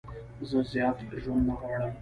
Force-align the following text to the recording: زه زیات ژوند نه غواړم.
زه 0.49 0.59
زیات 0.71 0.97
ژوند 1.21 1.43
نه 1.49 1.55
غواړم. 1.59 1.89